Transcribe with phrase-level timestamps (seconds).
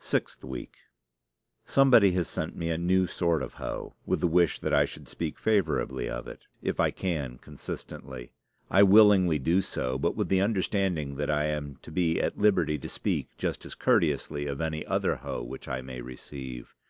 [0.00, 0.76] SIXTH WEEK
[1.64, 5.08] Somebody has sent me a new sort of hoe, with the wish that I should
[5.08, 8.32] speak favorably of it, if I can consistently.
[8.70, 12.76] I willingly do so, but with the understanding that I am to be at liberty
[12.76, 16.74] to speak just as courteously of any other hoe which I may receive.